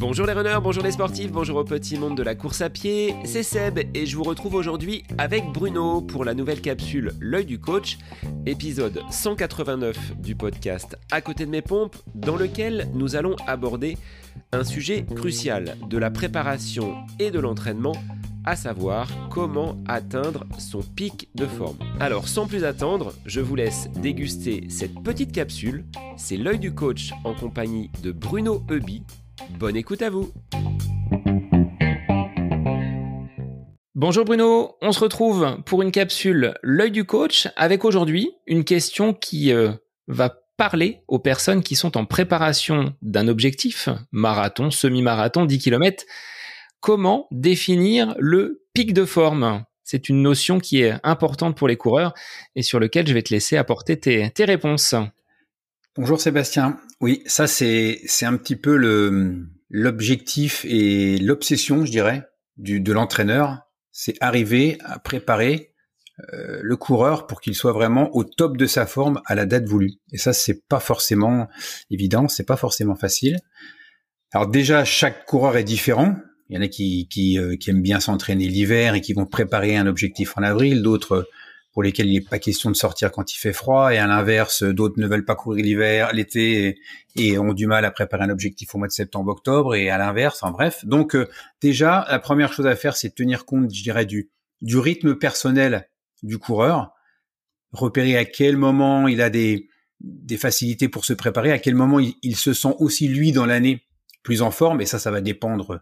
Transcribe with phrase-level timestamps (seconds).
[0.00, 3.14] Bonjour les runners, bonjour les sportifs, bonjour au petit monde de la course à pied,
[3.24, 7.60] c'est Seb et je vous retrouve aujourd'hui avec Bruno pour la nouvelle capsule L'œil du
[7.60, 7.98] coach,
[8.46, 13.98] épisode 189 du podcast À côté de mes pompes, dans lequel nous allons aborder
[14.52, 17.92] un sujet crucial de la préparation et de l'entraînement
[18.48, 21.76] à savoir comment atteindre son pic de forme.
[22.00, 25.84] Alors sans plus attendre, je vous laisse déguster cette petite capsule.
[26.16, 29.02] C'est l'œil du coach en compagnie de Bruno Eubi.
[29.58, 30.32] Bonne écoute à vous.
[33.94, 39.12] Bonjour Bruno, on se retrouve pour une capsule L'œil du coach avec aujourd'hui une question
[39.12, 39.72] qui euh,
[40.06, 46.04] va parler aux personnes qui sont en préparation d'un objectif, marathon, semi-marathon, 10 km
[46.80, 52.14] Comment définir le pic de forme C'est une notion qui est importante pour les coureurs
[52.54, 54.94] et sur lequel je vais te laisser apporter tes, réponses.
[55.96, 56.78] Bonjour Sébastien.
[57.00, 58.76] Oui, ça c'est un petit peu
[59.70, 62.22] l'objectif et l'obsession, je dirais,
[62.58, 63.58] de l'entraîneur,
[63.90, 65.74] c'est arriver à préparer
[66.32, 69.66] euh, le coureur pour qu'il soit vraiment au top de sa forme à la date
[69.66, 69.94] voulue.
[70.12, 71.48] Et ça c'est pas forcément
[71.90, 73.38] évident, c'est pas forcément facile.
[74.32, 76.16] Alors déjà chaque coureur est différent,
[76.48, 79.26] il y en a qui, qui, euh, qui aiment bien s'entraîner l'hiver et qui vont
[79.26, 81.28] préparer un objectif en avril, d'autres
[81.72, 84.64] pour lesquels il n'est pas question de sortir quand il fait froid, et à l'inverse,
[84.64, 86.80] d'autres ne veulent pas courir l'hiver, l'été,
[87.14, 90.42] et, ont du mal à préparer un objectif au mois de septembre-octobre, et à l'inverse,
[90.42, 90.84] en bref.
[90.84, 91.28] Donc euh,
[91.60, 95.14] déjà, la première chose à faire, c'est de tenir compte, je dirais, du, du rythme
[95.14, 95.88] personnel
[96.24, 96.90] du coureur,
[97.70, 99.68] repérer à quel moment il a des,
[100.00, 103.84] des facilités pour se préparer, à quel moment il se sent aussi, lui, dans l'année,
[104.24, 105.80] plus en forme, et ça, ça va dépendre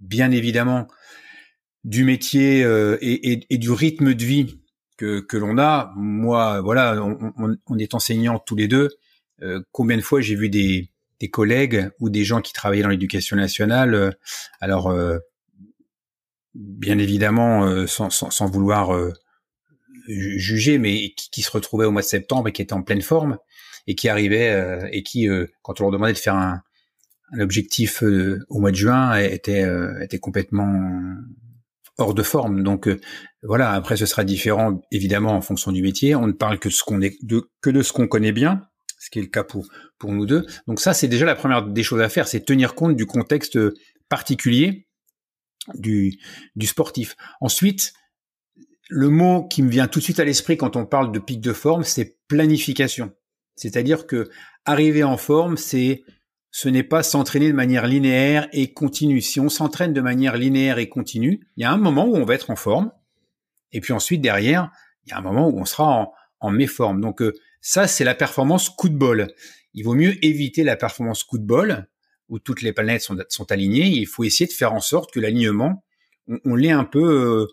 [0.00, 0.88] bien évidemment
[1.84, 4.60] du métier euh, et, du rythme de vie
[4.96, 5.92] que, que l'on a.
[5.96, 8.90] Moi, voilà, on, est enseignants tous les deux.
[9.42, 10.90] Euh, combien de fois j'ai vu des,
[11.20, 14.10] des collègues ou des gens qui travaillaient dans l'éducation nationale, euh,
[14.60, 14.94] alors
[16.54, 18.90] bien évidemment sans, sans, vouloir
[20.08, 23.02] juger, mais qui, qui, se retrouvaient au mois de septembre et qui étaient en pleine
[23.02, 23.38] forme
[23.86, 25.28] et qui arrivaient et qui,
[25.62, 26.62] quand on leur demandait de faire un,
[27.32, 30.90] l'objectif euh, au mois de juin était euh, était complètement
[31.98, 32.62] hors de forme.
[32.62, 33.00] Donc euh,
[33.42, 36.14] voilà, après ce sera différent évidemment en fonction du métier.
[36.14, 37.16] On ne parle que de ce qu'on est
[37.60, 38.62] que de ce qu'on connaît bien,
[38.98, 39.68] ce qui est le cas pour
[39.98, 40.46] pour nous deux.
[40.66, 43.58] Donc ça c'est déjà la première des choses à faire, c'est tenir compte du contexte
[44.08, 44.86] particulier
[45.74, 46.18] du
[46.56, 47.16] du sportif.
[47.40, 47.92] Ensuite,
[48.88, 51.40] le mot qui me vient tout de suite à l'esprit quand on parle de pic
[51.40, 53.12] de forme, c'est planification.
[53.54, 54.30] C'est-à-dire que
[54.64, 56.04] arriver en forme, c'est
[56.60, 59.20] ce n'est pas s'entraîner de manière linéaire et continue.
[59.20, 62.24] Si on s'entraîne de manière linéaire et continue, il y a un moment où on
[62.24, 62.90] va être en forme,
[63.70, 64.72] et puis ensuite derrière,
[65.04, 66.10] il y a un moment où on sera
[66.40, 67.00] en, méforme.
[67.00, 69.28] Donc euh, ça, c'est la performance coup de bol.
[69.72, 71.86] Il vaut mieux éviter la performance coup de bol,
[72.28, 73.86] où toutes les planètes sont, sont alignées.
[73.86, 75.84] Il faut essayer de faire en sorte que l'alignement,
[76.44, 77.46] on, l'ait un peu euh,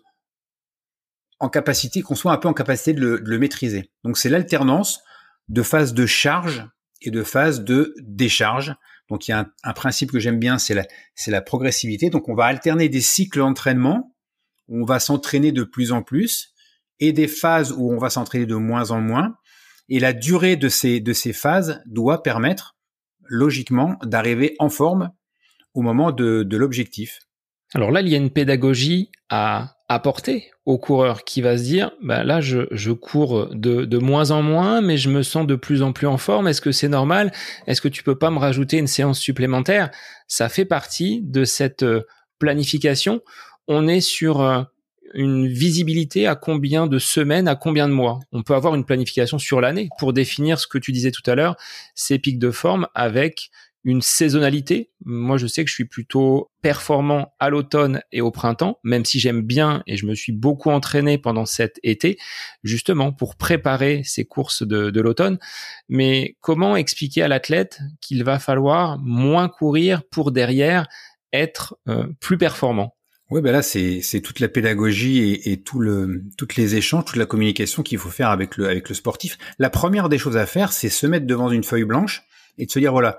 [1.38, 3.88] en capacité, qu'on soit un peu en capacité de le, de le maîtriser.
[4.02, 5.00] Donc c'est l'alternance
[5.48, 6.68] de phase de charge
[7.02, 8.74] et de phase de décharge.
[9.08, 10.74] Donc il y a un, principe que j'aime bien, c'est
[11.26, 12.10] la, progressivité.
[12.10, 14.14] Donc on va alterner des cycles d'entraînement
[14.68, 16.52] où on va s'entraîner de plus en plus
[16.98, 19.36] et des phases où on va s'entraîner de moins en moins.
[19.88, 22.76] Et la durée de ces, de ces phases doit permettre
[23.28, 25.12] logiquement d'arriver en forme
[25.74, 27.20] au moment de, de l'objectif.
[27.74, 31.92] Alors là, il y a une pédagogie à apporter au coureur qui va se dire
[32.02, 35.54] bah là je, je cours de, de moins en moins mais je me sens de
[35.54, 36.48] plus en plus en forme.
[36.48, 37.32] Est-ce que c'est normal?
[37.66, 39.90] Est-ce que tu peux pas me rajouter une séance supplémentaire?
[40.26, 42.02] Ça fait partie de cette euh,
[42.40, 43.20] planification.
[43.68, 44.62] On est sur euh,
[45.14, 48.18] une visibilité à combien de semaines à combien de mois?
[48.32, 51.36] On peut avoir une planification sur l'année pour définir ce que tu disais tout à
[51.36, 51.56] l'heure
[51.94, 53.50] ces pics de forme avec
[53.86, 54.90] une saisonnalité.
[55.04, 59.20] Moi, je sais que je suis plutôt performant à l'automne et au printemps, même si
[59.20, 62.18] j'aime bien et je me suis beaucoup entraîné pendant cet été,
[62.64, 65.38] justement pour préparer ces courses de, l'automne.
[65.88, 70.88] Mais comment expliquer à l'athlète qu'il va falloir moins courir pour derrière
[71.32, 72.92] être euh, plus performant?
[73.30, 77.16] Oui, ben là c'est toute la pédagogie et, et, tout le toutes les échanges, toute
[77.16, 79.36] la communication qu'il faut faire avec le avec le sportif.
[79.58, 82.22] La première des choses à faire, c'est se mettre devant une feuille blanche
[82.58, 83.18] et de se dire voilà,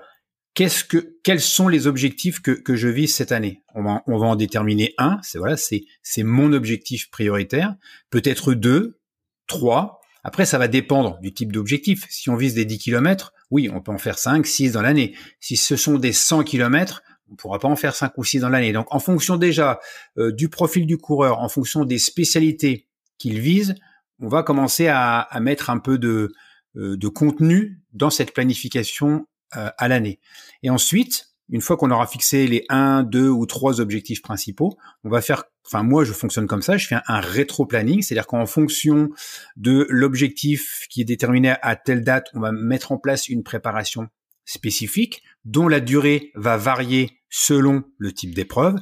[0.58, 3.62] qu'est-ce que, quels sont les objectifs que, je vise cette année?
[3.76, 5.84] On va, en déterminer un, c'est voilà, c'est,
[6.24, 7.76] mon objectif prioritaire,
[8.10, 8.98] peut-être deux,
[9.46, 10.00] trois.
[10.24, 12.06] Après, ça va dépendre du type d'objectif.
[12.10, 15.14] Si on vise des 10 km, oui, on peut en faire 5, 6 dans l'année.
[15.38, 18.48] Si ce sont des 100 km, on pourra pas en faire 5 ou 6 dans
[18.48, 18.72] l'année.
[18.72, 19.78] Donc, en fonction déjà
[20.18, 23.76] euh, du profil du coureur, en fonction des spécialités qu'il vise,
[24.20, 26.28] on va commencer à, mettre un peu euh,
[26.74, 30.20] de contenu dans cette planification à l'année.
[30.62, 35.08] Et ensuite, une fois qu'on aura fixé les un, deux ou trois objectifs principaux, on
[35.08, 39.10] va faire, enfin moi je fonctionne comme ça, je fais un, rétro-planning, c'est-à-dire qu'en fonction
[39.56, 44.08] de l'objectif qui est déterminé à telle date, on va mettre en place une préparation
[44.44, 48.78] spécifique dont la durée va varier selon le type d'épreuve.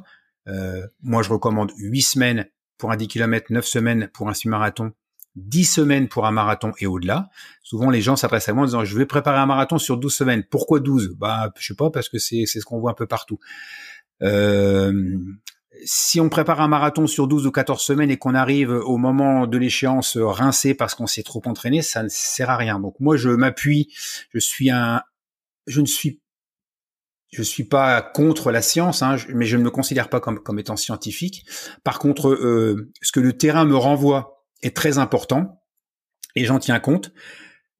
[0.49, 2.47] Euh, moi je recommande 8 semaines
[2.79, 4.93] pour un 10 km, 9 semaines pour un semi-marathon
[5.37, 7.29] 10 semaines pour un marathon et au-delà.
[7.63, 10.15] Souvent, les gens s'adressent à moi en disant, je vais préparer un marathon sur 12
[10.15, 10.45] semaines.
[10.51, 11.17] Pourquoi 12?
[11.19, 13.39] Bah, je sais pas, parce que c'est, ce qu'on voit un peu partout.
[14.23, 15.19] Euh,
[15.85, 19.47] si on prépare un marathon sur 12 ou 14 semaines et qu'on arrive au moment
[19.47, 22.81] de l'échéance rincé parce qu'on s'est trop entraîné, ça ne sert à rien.
[22.81, 23.93] Donc moi, je m'appuie,
[24.33, 25.03] je suis un,
[25.67, 26.21] je ne suis
[27.33, 30.59] je suis pas contre la science, hein, mais je ne me considère pas comme, comme
[30.59, 31.45] étant scientifique.
[31.85, 35.63] Par contre, euh, ce que le terrain me renvoie est très important
[36.35, 37.13] et j'en tiens compte.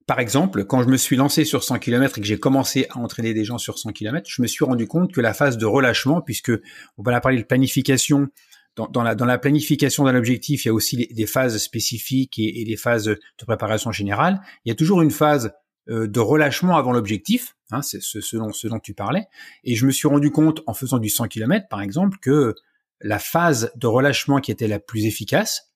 [0.07, 2.97] Par exemple, quand je me suis lancé sur 100 km et que j'ai commencé à
[2.97, 5.65] entraîner des gens sur 100 km, je me suis rendu compte que la phase de
[5.65, 6.51] relâchement, puisque
[6.97, 8.29] on va parler de planification,
[8.75, 13.05] dans, la, planification d'un objectif, il y a aussi des phases spécifiques et, des phases
[13.05, 14.39] de préparation générale.
[14.63, 15.51] Il y a toujours une phase
[15.89, 19.25] euh, de relâchement avant l'objectif, hein, c'est ce, ce, ce dont tu parlais.
[19.63, 22.53] Et je me suis rendu compte en faisant du 100 km, par exemple, que
[23.01, 25.66] la phase de relâchement qui était la plus efficace,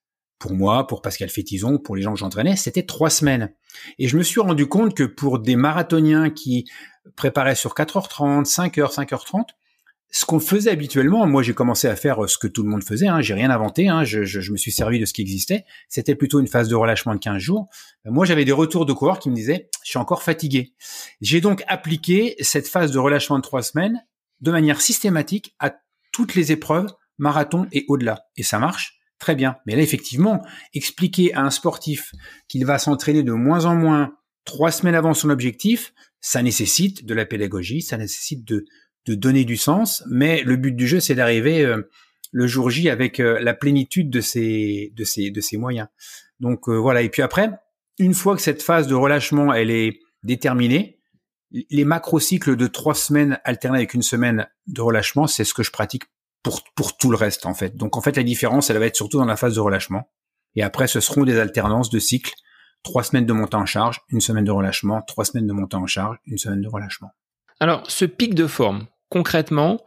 [0.42, 3.54] pour moi, pour Pascal Fétizon, pour les gens que j'entraînais, c'était trois semaines.
[4.00, 6.68] Et je me suis rendu compte que pour des marathoniens qui
[7.14, 9.44] préparaient sur 4h30, 5h, 5h30,
[10.10, 13.06] ce qu'on faisait habituellement, moi j'ai commencé à faire ce que tout le monde faisait,
[13.06, 16.16] hein, j'ai rien inventé, hein, je, je, me suis servi de ce qui existait, c'était
[16.16, 17.68] plutôt une phase de relâchement de 15 jours.
[18.04, 20.74] Moi j'avais des retours de coureurs qui me disaient, je suis encore fatigué.
[21.20, 24.04] J'ai donc appliqué cette phase de relâchement de trois semaines
[24.40, 25.72] de manière systématique à
[26.10, 28.24] toutes les épreuves, marathon et au-delà.
[28.36, 28.98] Et ça marche.
[29.22, 29.54] Très bien.
[29.66, 32.10] Mais là, effectivement, expliquer à un sportif
[32.48, 37.14] qu'il va s'entraîner de moins en moins trois semaines avant son objectif, ça nécessite de
[37.14, 38.66] la pédagogie, ça nécessite de,
[39.06, 40.02] donner du sens.
[40.10, 41.88] Mais le but du jeu, c'est d'arriver euh,
[42.32, 44.90] le jour J avec euh, la plénitude de ses
[45.52, 45.86] moyens.
[46.40, 47.02] Donc euh, voilà.
[47.02, 47.48] Et puis après,
[48.00, 50.98] une fois que cette phase de relâchement, elle est déterminée,
[51.70, 55.70] les macro-cycles de trois semaines alternés avec une semaine de relâchement, c'est ce que je
[55.70, 56.02] pratique
[56.42, 57.76] pour, pour tout le reste en fait.
[57.76, 60.10] Donc en fait la différence elle va être surtout dans la phase de relâchement.
[60.54, 62.34] Et après ce seront des alternances de cycles,
[62.82, 65.86] trois semaines de montée en charge, une semaine de relâchement, trois semaines de montée en
[65.86, 67.10] charge, une semaine de relâchement.
[67.60, 69.80] Alors ce pic de forme, concrètement,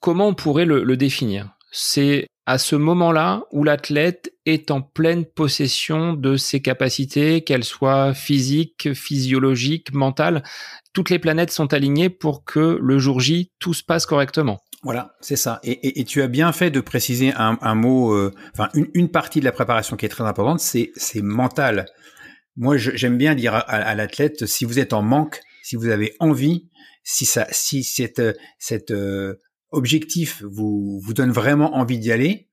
[0.00, 1.56] comment on pourrait le, le définir?
[1.70, 8.14] C'est à ce moment-là où l'athlète est en pleine possession de ses capacités, qu'elles soient
[8.14, 10.42] physiques, physiologiques, mentales.
[10.92, 14.58] Toutes les planètes sont alignées pour que le jour J, tout se passe correctement.
[14.82, 15.60] Voilà, c'est ça.
[15.62, 18.32] Et, tu as bien fait de préciser un, mot, euh,
[18.74, 21.86] une, partie de la préparation qui est très importante, c'est mental.
[22.56, 26.68] Moi, j'aime bien dire à, l'athlète, si vous êtes en manque, si vous avez envie,
[27.04, 28.20] si ça, si cet,
[28.58, 29.40] cet euh,
[29.70, 32.48] objectif vous vous donne vraiment envie d'y aller,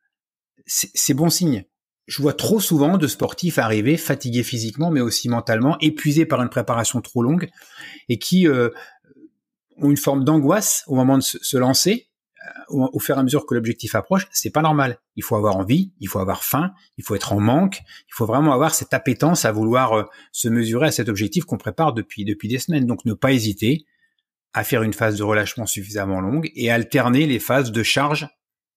[0.68, 1.66] c'est bon signe.
[2.06, 6.50] Je vois trop souvent de sportifs arriver fatigués physiquement, mais aussi mentalement, épuisés par une
[6.50, 7.50] préparation trop longue,
[8.08, 8.70] et qui euh,
[9.78, 12.09] ont une forme d'angoisse au moment de se lancer
[12.70, 14.98] au, au, fur et à mesure que l'objectif approche, c'est pas normal.
[15.16, 18.26] Il faut avoir envie, il faut avoir faim, il faut être en manque, il faut
[18.26, 22.26] vraiment avoir cette appétence à vouloir euh, se mesurer à cet objectif qu'on prépare depuis
[22.26, 22.86] depuis des semaines.
[22.86, 23.86] Donc ne pas hésiter
[24.54, 28.28] à faire une phase de relâchement suffisamment longue et alterner les phases de charge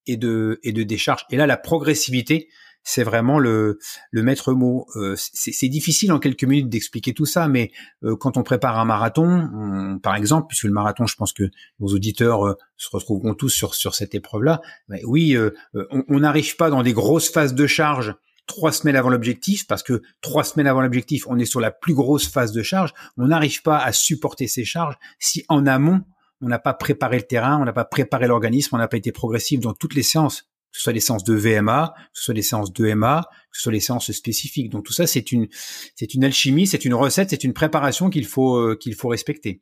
[0.06, 1.24] et de et de décharge.
[1.30, 2.48] Et là, la progressivité,
[2.84, 3.78] c'est vraiment le,
[4.12, 4.86] maître mot.
[4.96, 7.70] Euh, c'est difficile en quelques minutes d'expliquer tout ça, mais
[8.04, 11.44] euh, quand on prépare un marathon, par exemple, puisque le marathon, je pense que
[11.80, 14.60] nos auditeurs euh, se retrouveront tous sur, sur cette épreuve-là,
[15.04, 15.36] oui,
[15.74, 18.14] on n'arrive pas dans des grosses phases de charge
[18.46, 21.94] trois semaines avant l'objectif, parce que trois semaines avant l'objectif, on est sur la plus
[21.94, 26.02] grosse phase de charge, on n'arrive pas à supporter ces charges si en amont,
[26.40, 29.12] on n'a pas préparé le terrain, on n'a pas préparé l'organisme, on n'a pas été
[29.12, 32.34] progressif dans toutes les séances que ce soit des séances de VMA, que ce soit
[32.34, 34.70] des séances d'EMA, que ce soit des séances spécifiques.
[34.70, 35.48] Donc tout ça, c'est une,
[35.94, 39.60] c'est une alchimie, c'est une recette, c'est une préparation qu'il faut, euh, qu'il faut respecter.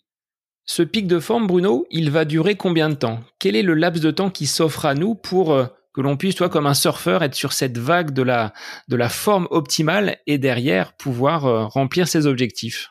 [0.67, 3.21] Ce pic de forme, Bruno, il va durer combien de temps?
[3.40, 6.37] Quel est le laps de temps qui s'offre à nous pour euh, que l'on puisse,
[6.37, 8.52] toi, comme un surfeur, être sur cette vague de la,
[8.87, 12.90] de la forme optimale et derrière pouvoir euh, remplir ses objectifs?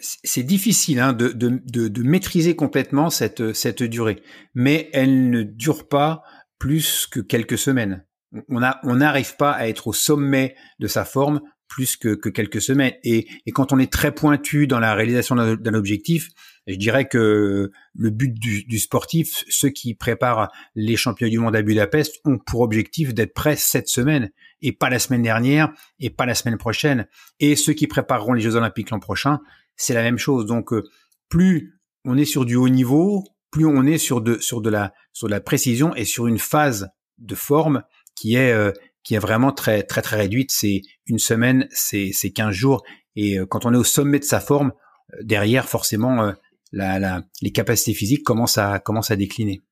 [0.00, 5.44] C'est difficile hein, de, de, de, de, maîtriser complètement cette, cette durée, mais elle ne
[5.44, 6.24] dure pas
[6.64, 8.06] plus que quelques semaines.
[8.48, 12.94] On n'arrive pas à être au sommet de sa forme plus que, quelques semaines.
[13.04, 16.30] Et, quand on est très pointu dans la réalisation d'un objectif,
[16.66, 21.60] je dirais que le but du, sportif, ceux qui préparent les championnats du monde à
[21.60, 24.30] Budapest, ont pour objectif d'être prêts cette semaine
[24.62, 27.06] et pas la semaine dernière et pas la semaine prochaine.
[27.40, 29.40] Et ceux qui prépareront les Jeux Olympiques l'an prochain,
[29.76, 30.46] c'est la même chose.
[30.46, 30.82] Donc, euh,
[31.28, 33.22] plus on est sur du haut niveau,
[33.54, 36.40] plus on est sur de sur de la sur de la précision et sur une
[36.40, 37.84] phase de forme
[38.16, 38.72] qui est euh,
[39.04, 40.50] qui est vraiment très très très réduite.
[40.50, 42.82] C'est une semaine, c'est c'est 15 jours.
[43.14, 44.72] Et euh, quand on est au sommet de sa forme,
[45.12, 46.32] euh, derrière forcément
[46.72, 49.62] la, les capacités physiques commencent à commencent à décliner.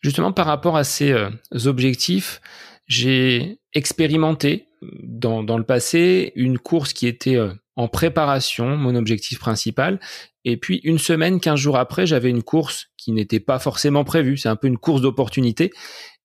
[0.00, 1.12] Justement par rapport à ces
[1.66, 2.40] objectifs,
[2.86, 4.68] j'ai expérimenté
[5.02, 7.36] dans, dans le passé une course qui était
[7.78, 10.00] en préparation, mon objectif principal.
[10.44, 14.36] Et puis une semaine, quinze jours après, j'avais une course qui n'était pas forcément prévue.
[14.36, 15.70] C'est un peu une course d'opportunité.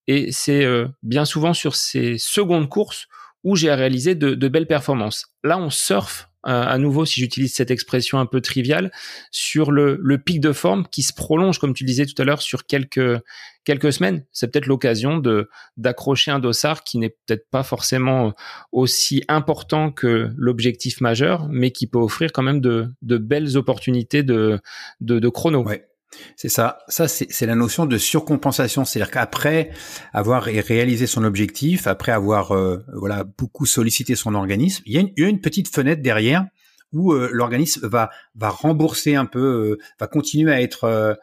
[0.07, 3.05] Et c'est euh, bien souvent sur ces secondes courses
[3.43, 5.27] où j'ai réalisé de, de, belles performances.
[5.43, 8.91] Là, on surfe à nouveau, si j'utilise cette expression un peu triviale,
[9.31, 12.65] sur le, pic de forme qui se prolonge, comme tu disais tout à l'heure, sur
[12.65, 13.21] quelques
[13.65, 14.25] quelques semaines.
[14.33, 18.33] C'est peut-être l'occasion de d'accrocher un dossard qui n'est peut-être pas forcément
[18.73, 24.23] aussi important que l'objectif majeur, mais qui peut offrir quand même de, de belles opportunités
[24.23, 24.59] de
[24.99, 25.65] de, de chrono.
[26.35, 26.79] C'est ça.
[26.87, 28.85] Ça, c'est la notion de surcompensation.
[28.85, 29.71] C'est-à-dire qu'après
[30.13, 35.27] avoir réalisé son objectif, après avoir euh, voilà beaucoup sollicité son organisme, il y, a
[35.27, 36.45] une, petite fenêtre derrière
[36.91, 41.17] où euh, l'organisme va va rembourser un peu, euh, va continuer à être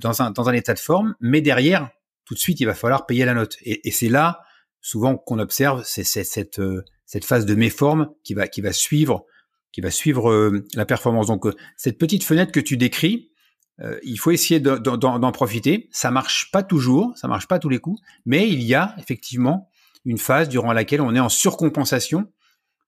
[0.00, 1.88] dans un dans un état de forme, mais derrière,
[2.24, 3.56] tout de suite, il va falloir payer la note.
[3.62, 4.40] Et, et c'est là
[4.80, 6.60] souvent qu'on observe c'est cette
[7.06, 9.26] cette phase de méforme qui va qui va suivre
[9.72, 11.26] qui va suivre la performance.
[11.26, 13.32] Donc cette petite fenêtre que tu décris,
[13.80, 15.88] euh, il faut essayer d'en profiter.
[15.90, 19.68] Ça marche pas toujours, ça marche pas tous les coups, mais il y a effectivement
[20.04, 22.30] une phase durant laquelle on est en surcompensation.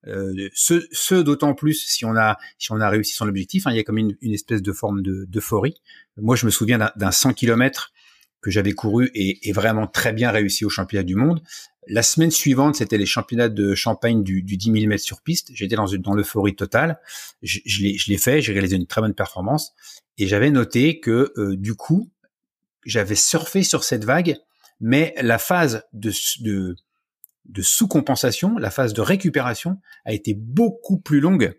[0.07, 3.67] Euh, ce, d'autant plus si on a si on a réussi son objectif.
[3.67, 5.75] Hein, il y a comme une, une espèce de forme d'euphorie.
[6.17, 7.93] Moi, je me souviens d'un 100 km
[8.41, 11.43] que j'avais couru et, et, vraiment très bien réussi au championnat du monde.
[11.89, 15.51] La semaine suivante, c'était les championnats de Champagne du, du 10 000 mètres sur piste.
[15.55, 17.01] J'étais dans, dans l'euphorie totale.
[17.43, 19.73] Je, je l'ai fait, j'ai réalisé une très bonne performance.
[20.19, 22.11] Et j'avais noté que euh, du coup,
[22.85, 24.37] j'avais surfé sur cette vague,
[24.81, 26.77] mais la phase de, de,
[27.45, 31.55] de sous-compensation, la phase de récupération a été beaucoup plus longue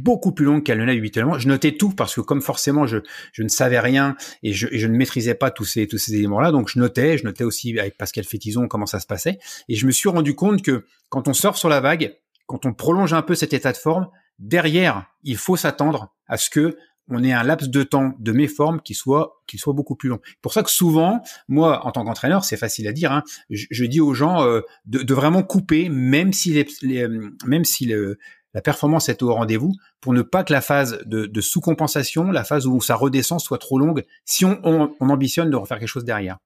[0.00, 1.38] beaucoup plus longue qu'elle ne l'est habituellement.
[1.38, 2.98] Je notais tout parce que comme forcément je,
[3.32, 6.50] je ne savais rien et je, je ne maîtrisais pas tous ces tous ces éléments-là,
[6.50, 9.86] donc je notais, je notais aussi avec Pascal Fétizon comment ça se passait et je
[9.86, 13.22] me suis rendu compte que quand on sort sur la vague, quand on prolonge un
[13.22, 14.08] peu cet état de forme,
[14.38, 16.76] derrière, il faut s'attendre à ce que
[17.08, 20.20] on ait un laps de temps de méforme qui soit qui soit beaucoup plus long.
[20.40, 23.12] Pour ça que souvent, moi, en tant qu'entraîneur, c'est facile à dire.
[23.12, 27.08] Hein, je, je, dis aux gens euh, de, de, vraiment couper, même si les, les
[27.44, 28.18] même si le,
[28.54, 32.66] la performance est au rendez-vous pour ne pas que la phase de, sous-compensation, la phase
[32.66, 36.38] où ça redescend, soit trop longue si on, ambitionne de refaire quelque chose derrière.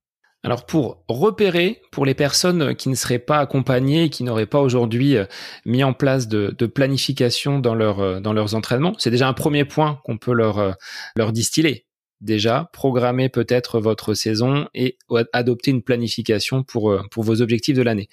[0.42, 5.16] Alors pour repérer, pour les personnes qui ne seraient pas accompagnées, qui n'auraient pas aujourd'hui
[5.16, 5.24] euh,
[5.64, 9.64] mis en place de, planification dans, leur, euh, dans leurs entraînements, c'est déjà un premier
[9.64, 10.72] point qu'on peut leur, euh,
[11.16, 11.86] leur distiller
[12.20, 14.98] déjà, programmer peut-être votre saison et
[15.32, 18.08] adopter une planification pour, pour vos objectifs de l'année.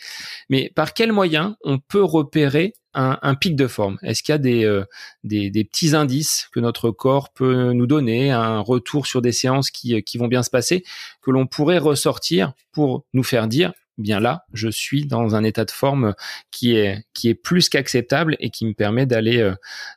[0.50, 3.98] Mais par quels moyens on peut repérer un, pic de forme?
[4.04, 4.86] Est-ce qu'il y a des, euh,
[5.24, 9.72] des, des, petits indices que notre corps peut nous donner, un retour sur des séances
[9.72, 10.84] qui, euh, qui vont bien se passer,
[11.22, 15.66] que l'on pourrait ressortir pour nous faire dire bien là, je suis dans un état
[15.66, 16.16] de forme
[16.50, 19.54] qui est qui est plus qu'acceptable et qui me permet d'aller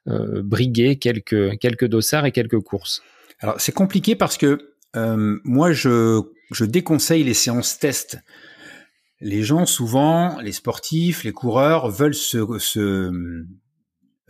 [0.07, 3.03] euh, briguer quelques quelques dossards et quelques courses?
[3.41, 4.73] Alors c'est compliqué parce que
[5.45, 8.19] moi je je déconseille les séances test.
[9.21, 13.11] Les gens souvent, les sportifs, les coureurs veulent se, se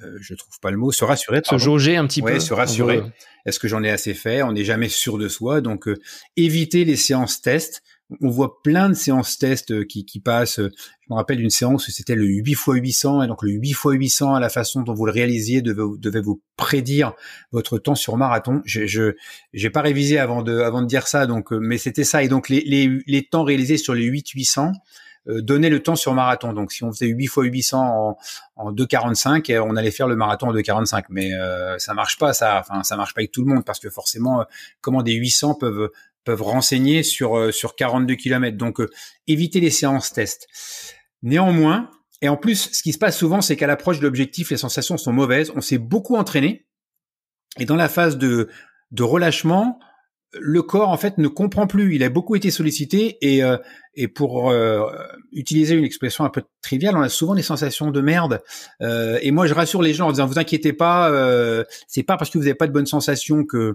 [0.02, 2.52] euh, je trouve pas le mot, se rassurer, se jauger un petit ouais, peu, se
[2.52, 3.02] rassurer.
[3.46, 4.42] Est-ce que j'en ai assez fait?
[4.42, 5.96] On n'est jamais sûr de soi, donc euh,
[6.36, 7.82] éviter les séances tests.
[8.20, 10.60] On voit plein de séances tests euh, qui, qui passent.
[10.60, 13.70] Je me rappelle d'une séance où c'était le 8 x 800 et donc le 8
[13.70, 17.14] x 800 à la façon dont vous le réalisiez devait, vous prédire
[17.50, 18.62] votre temps sur marathon.
[18.64, 18.86] Je
[19.52, 22.48] je pas révisé avant de avant de dire ça donc mais c'était ça et donc
[22.48, 24.72] les, les, les temps réalisés sur les 8 800
[25.28, 26.52] euh, donner le temps sur marathon.
[26.52, 28.16] Donc si on faisait 8 fois 800 en,
[28.56, 31.06] en 2,45, euh, on allait faire le marathon en 2,45.
[31.08, 32.60] Mais euh, ça marche pas, ça.
[32.60, 34.44] Enfin, ça marche pas avec tout le monde parce que forcément,
[34.80, 35.90] comment des 800 peuvent
[36.26, 38.58] peuvent renseigner sur sur 42 km.
[38.58, 38.80] Donc
[39.26, 40.48] éviter les séances test.
[41.22, 41.90] Néanmoins,
[42.22, 44.96] et en plus, ce qui se passe souvent, c'est qu'à l'approche de l'objectif, les sensations
[44.96, 45.52] sont mauvaises.
[45.54, 46.66] On s'est beaucoup entraîné.
[47.58, 48.48] Et dans la phase de,
[48.90, 49.78] de relâchement,
[50.32, 51.94] le corps en fait ne comprend plus.
[51.94, 53.56] Il a beaucoup été sollicité et, euh,
[53.94, 54.90] et pour euh,
[55.32, 58.42] utiliser une expression un peu triviale, on a souvent des sensations de merde.
[58.82, 61.10] Euh, et moi, je rassure les gens en disant vous inquiétez pas,
[61.86, 63.74] c'est pas parce que vous n'avez pas de bonnes sensations que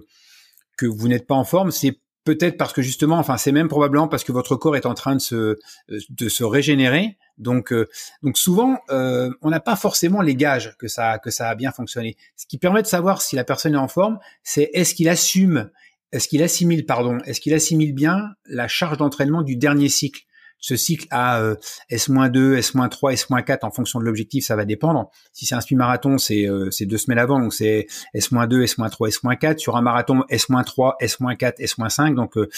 [0.76, 1.70] que vous n'êtes pas en forme.
[1.70, 4.94] C'est peut-être parce que justement, enfin, c'est même probablement parce que votre corps est en
[4.94, 7.18] train de se euh, de se régénérer.
[7.38, 7.88] Donc, euh,
[8.22, 11.72] donc souvent, euh, on n'a pas forcément les gages que ça que ça a bien
[11.72, 12.16] fonctionné.
[12.36, 15.70] Ce qui permet de savoir si la personne est en forme, c'est est-ce qu'il assume,
[16.12, 20.22] est-ce qu'il assimile, pardon, est-ce qu'il assimile bien la charge d'entraînement du dernier cycle
[20.62, 21.56] ce cycle à euh,
[21.90, 25.10] S-2, S-3, S-4 en fonction de l'objectif, ça va dépendre.
[25.32, 29.58] Si c'est un semi-marathon, c'est euh, deux semaines avant, donc c'est S-2, S-3, S-4.
[29.58, 32.14] Sur un marathon, S-3, S-4, S-5.
[32.14, 32.48] Donc euh,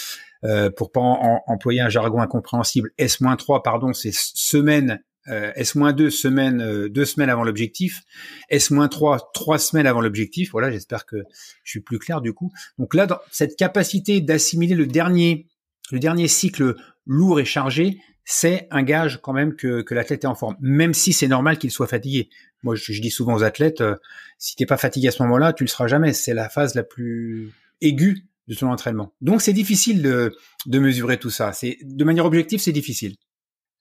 [0.44, 7.06] euh, pour pas employer un jargon incompréhensible, S-3, pardon, c'est semaine euh, S-2 semaines, deux
[7.06, 8.02] semaines avant l'objectif,
[8.50, 10.50] S-3 trois semaines avant l'objectif.
[10.52, 11.16] Voilà, j'espère que
[11.62, 12.52] je suis plus clair du coup.
[12.78, 15.48] Donc là, dans cette capacité d'assimiler le dernier,
[15.90, 16.74] le dernier cycle
[17.06, 20.94] lourd et chargé, c'est un gage quand même que, que l'athlète est en forme, même
[20.94, 22.30] si c'est normal qu'il soit fatigué.
[22.62, 23.96] Moi, je, dis souvent aux athlètes, euh,
[24.38, 26.14] si t'es pas fatigué à ce moment-là, tu le seras jamais.
[26.14, 29.12] C'est la phase la plus aiguë de ton entraînement.
[29.20, 30.34] Donc, c'est difficile de,
[30.66, 31.52] de mesurer tout ça.
[31.52, 33.16] C'est de manière objective, c'est difficile.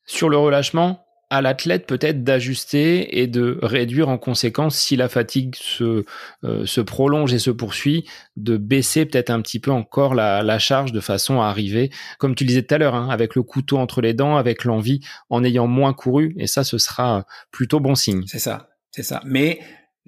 [0.05, 1.02] Sur le relâchement,
[1.33, 6.05] à l'athlète peut-être d'ajuster et de réduire en conséquence si la fatigue se,
[6.43, 10.59] euh, se prolonge et se poursuit, de baisser peut-être un petit peu encore la, la,
[10.59, 13.79] charge de façon à arriver, comme tu disais tout à l'heure, hein, avec le couteau
[13.79, 14.99] entre les dents, avec l'envie,
[15.31, 18.23] en ayant moins couru, et ça, ce sera plutôt bon signe.
[18.27, 19.19] C'est ça, c'est ça.
[19.25, 19.59] Mais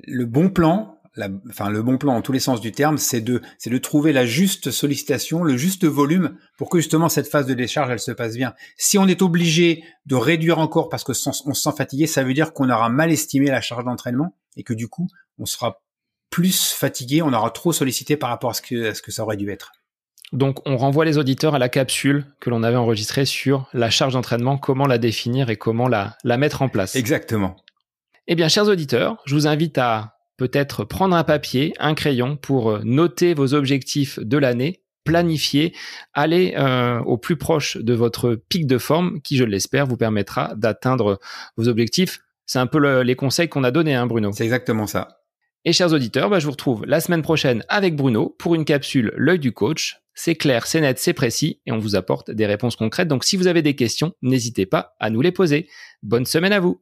[0.04, 0.95] le bon plan,
[1.50, 4.14] enfin le bon plan en tous les sens du terme, c'est de c'est de trouver
[4.14, 8.12] la juste sollicitation, le juste volume pour que justement cette phase de décharge elle se
[8.12, 8.54] passe bien.
[8.78, 11.14] Si on est obligé de réduire encore parce que
[11.46, 14.64] on se sent fatigué, ça veut dire qu'on aura mal estimé la charge d'entraînement et
[14.64, 15.08] que du coup
[15.38, 15.82] on sera
[16.30, 19.24] plus fatigué, on aura trop sollicité par rapport à ce que à ce que ça
[19.24, 19.72] aurait dû être.
[20.34, 24.14] Donc on renvoie les auditeurs à la capsule que l'on avait enregistrée sur la charge
[24.14, 26.96] d'entraînement, comment la définir et comment la, la mettre en place.
[26.96, 27.56] Exactement.
[28.28, 32.72] Eh bien, chers auditeurs, je vous invite à peut-être prendre un papier, un crayon pour
[32.72, 35.74] euh, noter vos objectifs de l'année, planifier,
[36.14, 40.54] aller euh, au plus proche de votre pic de forme qui, je l'espère, vous permettra
[40.56, 41.20] d'atteindre
[41.58, 42.20] vos objectifs.
[42.46, 44.32] C'est un peu les conseils qu'on a donnés, hein, Bruno.
[44.34, 45.22] C'est exactement ça.
[45.64, 49.12] Et chers auditeurs, bah, je vous retrouve la semaine prochaine avec Bruno pour une capsule
[49.16, 50.00] L'œil du coach.
[50.14, 53.08] C'est clair, c'est net, c'est précis et on vous apporte des réponses concrètes.
[53.08, 55.68] Donc si vous avez des questions, n'hésitez pas à nous les poser.
[56.04, 56.82] Bonne semaine à vous.